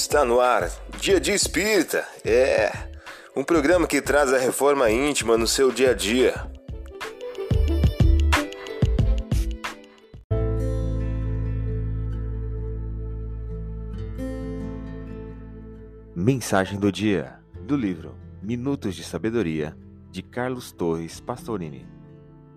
Está 0.00 0.24
no 0.24 0.38
ar, 0.38 0.70
Dia 1.00 1.20
de 1.20 1.32
Espírita. 1.32 2.06
É 2.24 2.70
um 3.34 3.42
programa 3.42 3.84
que 3.84 4.00
traz 4.00 4.32
a 4.32 4.38
reforma 4.38 4.88
íntima 4.88 5.36
no 5.36 5.44
seu 5.44 5.72
dia 5.72 5.90
a 5.90 5.92
dia. 5.92 6.34
Mensagem 16.14 16.78
do 16.78 16.92
dia 16.92 17.40
do 17.62 17.74
livro 17.76 18.14
Minutos 18.40 18.94
de 18.94 19.02
Sabedoria 19.02 19.76
de 20.12 20.22
Carlos 20.22 20.70
Torres 20.70 21.18
Pastorini. 21.18 21.88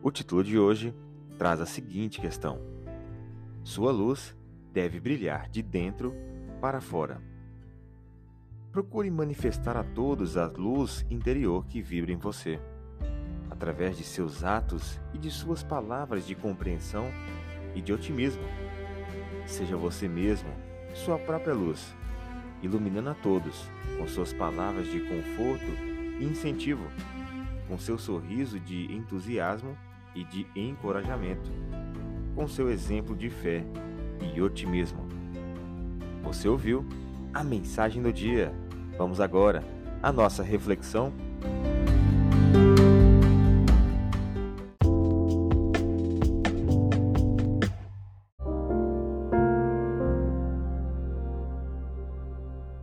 O 0.03 0.11
título 0.11 0.43
de 0.43 0.59
hoje 0.59 0.93
traz 1.39 1.59
a 1.59 1.65
seguinte 1.65 2.21
questão: 2.21 2.61
Sua 3.63 3.91
luz 3.91 4.37
deve 4.71 4.99
brilhar 4.99 5.49
de 5.49 5.63
dentro 5.63 6.13
para 6.62 6.80
fora. 6.80 7.30
Procure 8.71 9.11
manifestar 9.11 9.75
a 9.75 9.84
todos 9.84 10.38
a 10.38 10.48
luz 10.48 11.05
interior 11.09 11.66
que 11.66 11.81
vibra 11.81 12.13
em 12.13 12.16
você, 12.16 12.57
através 13.49 13.97
de 13.97 14.03
seus 14.05 14.45
atos 14.45 14.97
e 15.13 15.17
de 15.17 15.30
suas 15.30 15.61
palavras 15.61 16.25
de 16.25 16.35
compreensão 16.35 17.11
e 17.75 17.81
de 17.81 17.91
otimismo. 17.91 18.44
Seja 19.45 19.75
você 19.75 20.07
mesmo 20.07 20.49
sua 20.94 21.20
própria 21.20 21.53
luz, 21.53 21.94
iluminando 22.61 23.09
a 23.09 23.13
todos 23.13 23.70
com 23.97 24.07
suas 24.07 24.31
palavras 24.31 24.88
de 24.88 25.02
conforto 25.02 25.72
e 26.17 26.23
incentivo, 26.23 26.85
com 27.67 27.77
seu 27.77 27.97
sorriso 27.97 28.58
de 28.58 28.85
entusiasmo 28.95 29.77
e 30.16 30.23
de 30.23 30.47
encorajamento, 30.55 31.52
com 32.33 32.47
seu 32.47 32.72
exemplo 32.72 33.17
de 33.17 33.30
fé 33.30 33.66
e 34.33 34.41
otimismo. 34.41 35.05
Você 36.23 36.47
ouviu 36.47 36.85
a 37.33 37.44
mensagem 37.44 38.02
do 38.02 38.11
dia. 38.11 38.61
Vamos 39.02 39.19
agora 39.19 39.63
à 39.99 40.11
nossa 40.11 40.44
reflexão. 40.44 41.11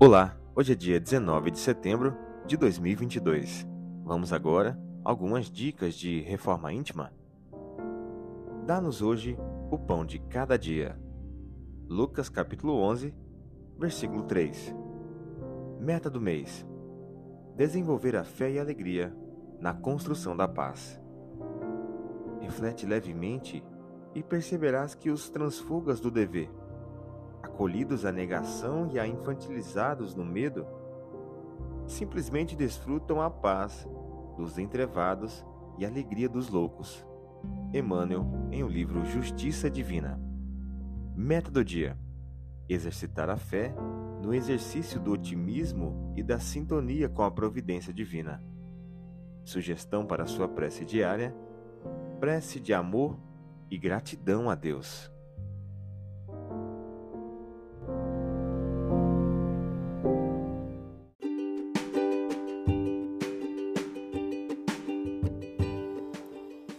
Olá, 0.00 0.36
hoje 0.56 0.72
é 0.72 0.74
dia 0.74 0.98
19 0.98 1.52
de 1.52 1.60
setembro 1.60 2.16
de 2.44 2.56
2022. 2.56 3.64
Vamos 4.02 4.32
agora 4.32 4.76
algumas 5.04 5.48
dicas 5.48 5.94
de 5.94 6.20
reforma 6.22 6.72
íntima? 6.72 7.12
Dá-nos 8.66 9.02
hoje 9.02 9.38
o 9.70 9.78
pão 9.78 10.04
de 10.04 10.18
cada 10.18 10.58
dia. 10.58 10.98
Lucas 11.88 12.28
capítulo 12.28 12.74
11, 12.74 13.14
versículo 13.78 14.24
3. 14.24 14.87
Meta 15.88 16.10
do 16.10 16.20
mês: 16.20 16.66
desenvolver 17.56 18.14
a 18.14 18.22
fé 18.22 18.50
e 18.50 18.58
a 18.58 18.60
alegria 18.60 19.10
na 19.58 19.72
construção 19.72 20.36
da 20.36 20.46
paz. 20.46 21.00
Reflete 22.42 22.84
levemente 22.84 23.64
e 24.14 24.22
perceberás 24.22 24.94
que 24.94 25.08
os 25.08 25.30
transfugas 25.30 25.98
do 25.98 26.10
dever, 26.10 26.50
acolhidos 27.42 28.04
à 28.04 28.12
negação 28.12 28.90
e 28.92 28.98
a 28.98 29.06
infantilizados 29.06 30.14
no 30.14 30.26
medo, 30.26 30.66
simplesmente 31.86 32.54
desfrutam 32.54 33.22
a 33.22 33.30
paz 33.30 33.88
dos 34.36 34.58
entrevados 34.58 35.42
e 35.78 35.86
alegria 35.86 36.28
dos 36.28 36.50
loucos. 36.50 37.02
Emmanuel, 37.72 38.26
em 38.52 38.62
o 38.62 38.68
livro 38.68 39.06
Justiça 39.06 39.70
Divina. 39.70 40.20
Meta 41.16 41.50
do 41.50 41.64
dia: 41.64 41.96
exercitar 42.68 43.30
a 43.30 43.38
fé 43.38 43.74
no 44.22 44.34
exercício 44.34 45.00
do 45.00 45.12
otimismo 45.12 46.12
e 46.16 46.22
da 46.22 46.38
sintonia 46.38 47.08
com 47.08 47.22
a 47.22 47.30
providência 47.30 47.92
divina. 47.92 48.42
Sugestão 49.44 50.04
para 50.04 50.26
sua 50.26 50.48
prece 50.48 50.84
diária: 50.84 51.34
prece 52.20 52.60
de 52.60 52.74
amor 52.74 53.18
e 53.70 53.78
gratidão 53.78 54.50
a 54.50 54.54
Deus. 54.54 55.10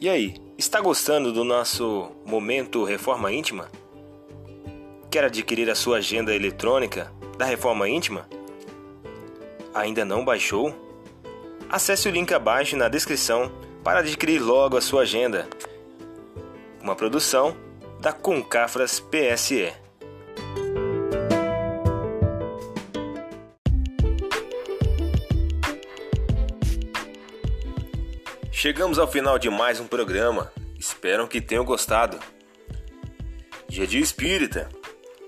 E 0.02 0.08
aí, 0.08 0.35
está 0.58 0.80
gostando 0.80 1.34
do 1.34 1.44
nosso 1.44 2.12
momento 2.25 2.85
Reforma 2.85 3.34
Íntima? 3.34 3.68
Quer 5.12 5.25
adquirir 5.25 5.69
a 5.69 5.75
sua 5.75 5.97
agenda 5.97 6.34
eletrônica 6.34 7.19
da 7.40 7.46
Reforma 7.46 7.88
Íntima? 7.88 8.28
Ainda 9.74 10.04
não 10.04 10.26
baixou? 10.26 10.76
Acesse 11.70 12.10
o 12.10 12.12
link 12.12 12.34
abaixo 12.34 12.76
na 12.76 12.90
descrição 12.90 13.50
para 13.82 14.02
adquirir 14.02 14.40
logo 14.40 14.76
a 14.76 14.82
sua 14.82 15.04
agenda. 15.04 15.48
Uma 16.82 16.98
produção 16.98 17.56
da 18.02 18.12
Concafras 18.12 19.00
PSE. 19.00 19.72
Chegamos 28.52 29.00
ao 29.00 29.08
final 29.08 29.40
de 29.40 29.50
mais 29.50 29.80
um 29.80 29.88
programa. 29.88 30.52
Espero 30.78 31.26
que 31.26 31.40
tenham 31.40 31.64
gostado. 31.64 32.20
Dia 33.70 33.88
de 33.88 33.98
Espírita, 33.98 34.70